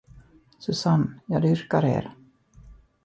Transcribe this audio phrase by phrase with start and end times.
[0.59, 2.15] Susanne, jag dyrkar er!